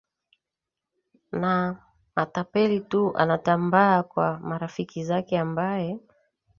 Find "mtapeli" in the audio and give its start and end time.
2.17-2.79